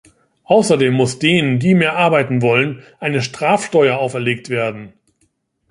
[0.45, 4.93] Außerdem muss denen, die mehr arbeiten wollen, eine Strafsteuer auferlegt werden.